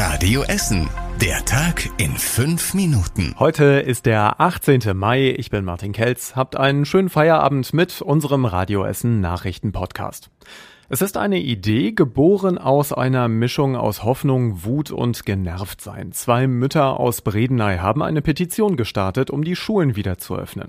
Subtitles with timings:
[0.00, 0.88] Radio Essen.
[1.20, 3.34] Der Tag in fünf Minuten.
[3.40, 4.96] Heute ist der 18.
[4.96, 5.34] Mai.
[5.36, 6.36] Ich bin Martin Kelz.
[6.36, 10.30] Habt einen schönen Feierabend mit unserem Radio Essen Nachrichten Podcast.
[10.90, 16.12] Es ist eine Idee, geboren aus einer Mischung aus Hoffnung, Wut und Genervtsein.
[16.12, 20.68] Zwei Mütter aus Bredeney haben eine Petition gestartet, um die Schulen wieder zu öffnen.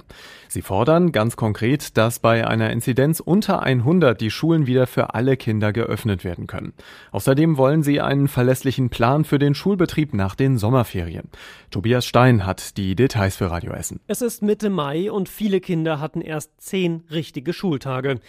[0.50, 5.38] Sie fordern ganz konkret, dass bei einer Inzidenz unter 100 die Schulen wieder für alle
[5.38, 6.74] Kinder geöffnet werden können.
[7.14, 11.30] Außerdem wollen sie einen verlässlichen Plan für den Schulbetrieb nach den Sommerferien.
[11.72, 14.02] Tobias Stein hat die Details für Radio Essen.
[14.08, 18.20] Es ist Mitte Mai und viele Kinder hatten erst zehn richtige Schultage.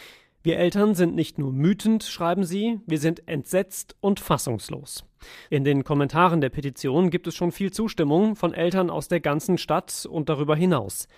[0.43, 5.05] Wir Eltern sind nicht nur wütend, schreiben sie, wir sind entsetzt und fassungslos.
[5.51, 9.59] In den Kommentaren der Petition gibt es schon viel Zustimmung von Eltern aus der ganzen
[9.59, 11.09] Stadt und darüber hinaus.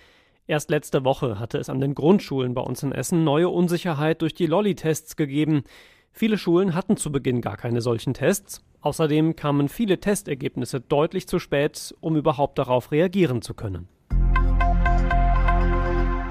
[0.45, 4.33] Erst letzte Woche hatte es an den Grundschulen bei uns in Essen neue Unsicherheit durch
[4.33, 5.63] die Lolli-Tests gegeben.
[6.11, 8.61] Viele Schulen hatten zu Beginn gar keine solchen Tests.
[8.81, 13.87] Außerdem kamen viele Testergebnisse deutlich zu spät, um überhaupt darauf reagieren zu können.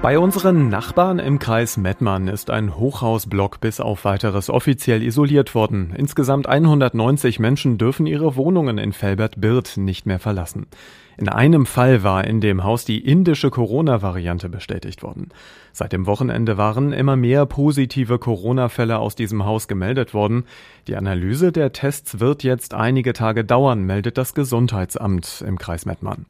[0.03, 5.93] Bei unseren Nachbarn im Kreis Mettmann ist ein Hochhausblock bis auf weiteres offiziell isoliert worden.
[5.95, 10.67] Insgesamt 190 Menschen dürfen ihre Wohnungen in Felbert-Birth nicht mehr verlassen.
[11.15, 15.29] In einem Fall war in dem Haus die indische Corona-Variante bestätigt worden.
[15.71, 20.43] Seit dem Wochenende waren immer mehr positive Corona-Fälle aus diesem Haus gemeldet worden.
[20.87, 26.25] Die Analyse der Tests wird jetzt einige Tage dauern, meldet das Gesundheitsamt im Kreis Mettmann.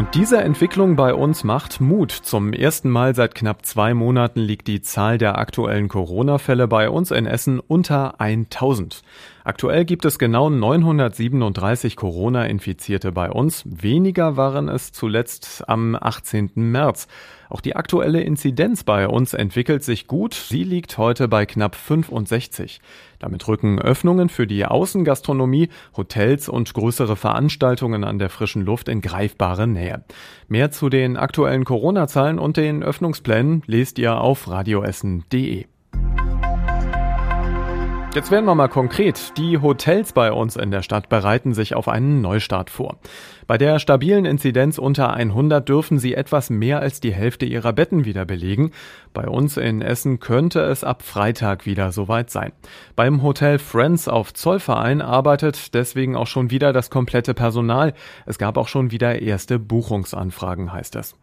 [0.00, 2.10] Und diese Entwicklung bei uns macht Mut.
[2.10, 7.10] Zum ersten Mal seit knapp zwei Monaten liegt die Zahl der aktuellen Corona-Fälle bei uns
[7.10, 9.02] in Essen unter 1000.
[9.50, 13.64] Aktuell gibt es genau 937 Corona-Infizierte bei uns.
[13.66, 16.52] Weniger waren es zuletzt am 18.
[16.54, 17.08] März.
[17.48, 20.34] Auch die aktuelle Inzidenz bei uns entwickelt sich gut.
[20.34, 22.80] Sie liegt heute bei knapp 65.
[23.18, 29.00] Damit rücken Öffnungen für die Außengastronomie, Hotels und größere Veranstaltungen an der frischen Luft in
[29.00, 30.04] greifbare Nähe.
[30.46, 35.66] Mehr zu den aktuellen Corona-Zahlen und den Öffnungsplänen lest ihr auf radioessen.de.
[38.12, 39.38] Jetzt werden wir mal konkret.
[39.38, 42.98] Die Hotels bei uns in der Stadt bereiten sich auf einen Neustart vor.
[43.46, 48.04] Bei der stabilen Inzidenz unter 100 dürfen sie etwas mehr als die Hälfte ihrer Betten
[48.04, 48.72] wieder belegen.
[49.14, 52.50] Bei uns in Essen könnte es ab Freitag wieder soweit sein.
[52.96, 57.94] Beim Hotel Friends auf Zollverein arbeitet deswegen auch schon wieder das komplette Personal.
[58.26, 61.14] Es gab auch schon wieder erste Buchungsanfragen, heißt es.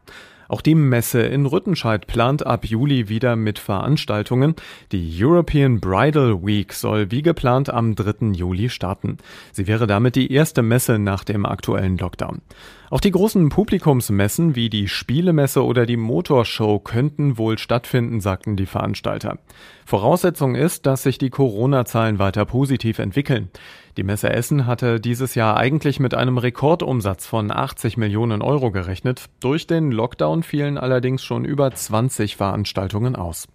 [0.47, 4.55] Auch die Messe in Rüttenscheid plant ab Juli wieder mit Veranstaltungen.
[4.91, 8.33] Die European Bridal Week soll wie geplant am 3.
[8.33, 9.17] Juli starten.
[9.51, 12.41] Sie wäre damit die erste Messe nach dem aktuellen Lockdown.
[12.89, 18.65] Auch die großen Publikumsmessen wie die Spielemesse oder die Motorshow könnten wohl stattfinden, sagten die
[18.65, 19.39] Veranstalter.
[19.85, 23.49] Voraussetzung ist, dass sich die Corona-Zahlen weiter positiv entwickeln.
[23.97, 29.25] Die Messe Essen hatte dieses Jahr eigentlich mit einem Rekordumsatz von 80 Millionen Euro gerechnet.
[29.41, 33.49] Durch den Lockdown fielen allerdings schon über 20 Veranstaltungen aus.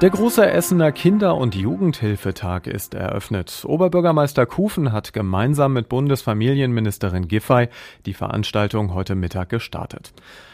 [0.00, 3.64] Der große Essener Kinder- und Jugendhilfetag ist eröffnet.
[3.66, 7.66] Oberbürgermeister Kufen hat gemeinsam mit Bundesfamilienministerin Giffey
[8.06, 10.12] die Veranstaltung heute Mittag gestartet.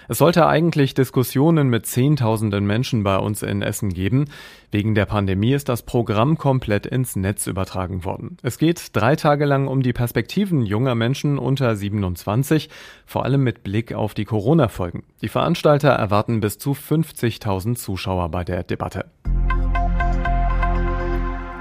[0.09, 4.31] Es sollte eigentlich Diskussionen mit Zehntausenden Menschen bei uns in Essen geben.
[4.71, 8.39] Wegen der Pandemie ist das Programm komplett ins Netz übertragen worden.
[8.43, 12.71] Es geht drei Tage lang um die Perspektiven junger Menschen unter 27,
[13.05, 15.03] vor allem mit Blick auf die Corona-Folgen.
[15.21, 19.05] Die Veranstalter erwarten bis zu 50.000 Zuschauer bei der Debatte.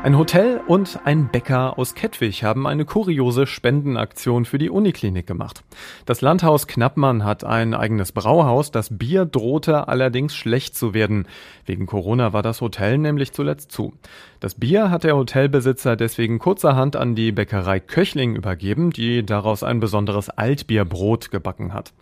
[0.03, 5.63] Ein Hotel und ein Bäcker aus Kettwig haben eine kuriose Spendenaktion für die Uniklinik gemacht.
[6.05, 8.69] Das Landhaus Knappmann hat ein eigenes Brauhaus.
[8.69, 11.25] Das Bier drohte allerdings schlecht zu werden.
[11.65, 13.93] Wegen Corona war das Hotel nämlich zuletzt zu.
[14.41, 19.79] Das Bier hat der Hotelbesitzer deswegen kurzerhand an die Bäckerei Köchling übergeben, die daraus ein
[19.79, 21.93] besonderes Altbierbrot gebacken hat.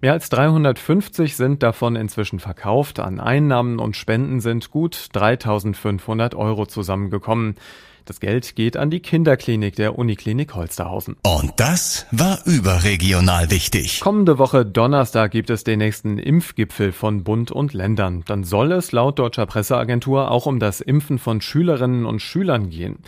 [0.00, 3.00] Mehr als 350 sind davon inzwischen verkauft.
[3.00, 7.56] An Einnahmen und Spenden sind gut 3500 Euro zusammengekommen.
[8.04, 11.16] Das Geld geht an die Kinderklinik der Uniklinik Holsterhausen.
[11.24, 14.00] Und das war überregional wichtig.
[14.00, 18.22] Kommende Woche Donnerstag gibt es den nächsten Impfgipfel von Bund und Ländern.
[18.24, 23.00] Dann soll es laut deutscher Presseagentur auch um das Impfen von Schülerinnen und Schülern gehen.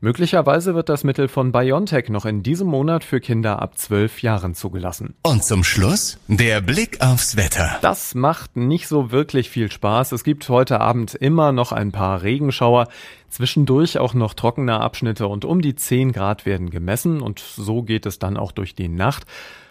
[0.00, 4.54] Möglicherweise wird das Mittel von BioNTech noch in diesem Monat für Kinder ab zwölf Jahren
[4.54, 5.14] zugelassen.
[5.22, 7.78] Und zum Schluss der Blick aufs Wetter.
[7.80, 10.12] Das macht nicht so wirklich viel Spaß.
[10.12, 12.88] Es gibt heute Abend immer noch ein paar Regenschauer.
[13.30, 18.06] Zwischendurch auch noch trockene Abschnitte und um die 10 Grad werden gemessen und so geht
[18.06, 19.24] es dann auch durch die Nacht.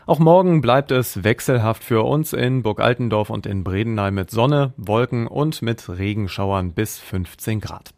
[0.08, 4.74] Auch morgen bleibt es wechselhaft für uns in Burg Altendorf und in Bredeney mit Sonne,
[4.78, 7.92] Wolken und mit Regenschauern bis 15 Grad.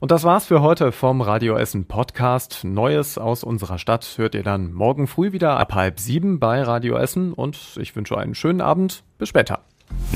[0.00, 2.60] Und das war's für heute vom Radio Essen Podcast.
[2.62, 6.96] Neues aus unserer Stadt hört ihr dann morgen früh wieder ab halb sieben bei Radio
[6.96, 9.02] Essen und ich wünsche einen schönen Abend.
[9.18, 9.60] Bis später.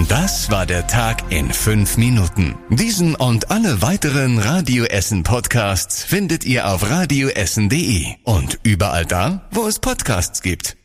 [0.08, 2.54] Das war der Tag in fünf Minuten.
[2.68, 9.66] Diesen und alle weiteren Radio Essen Podcasts findet ihr auf radioessen.de und überall da, wo
[9.66, 10.76] es Podcasts gibt.